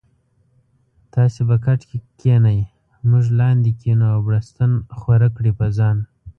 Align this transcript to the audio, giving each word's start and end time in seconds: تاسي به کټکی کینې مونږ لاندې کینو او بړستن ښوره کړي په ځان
تاسي 1.13 1.41
به 1.47 1.55
کټکی 1.65 1.97
کینې 2.19 2.59
مونږ 3.09 3.25
لاندې 3.39 3.71
کینو 3.81 4.05
او 4.13 4.19
بړستن 4.27 4.71
ښوره 4.99 5.29
کړي 5.35 5.51
په 5.59 5.65
ځان 5.77 5.97